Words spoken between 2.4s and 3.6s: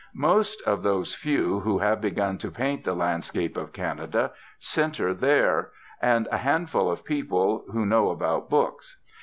paint the landscape